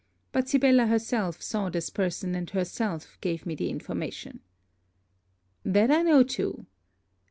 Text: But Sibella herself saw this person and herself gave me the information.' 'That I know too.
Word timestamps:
But 0.31 0.49
Sibella 0.49 0.87
herself 0.87 1.43
saw 1.43 1.69
this 1.69 1.91
person 1.91 2.33
and 2.33 2.49
herself 2.49 3.19
gave 3.21 3.45
me 3.45 3.53
the 3.53 3.69
information.' 3.69 4.39
'That 5.63 5.91
I 5.91 6.01
know 6.01 6.23
too. 6.23 6.65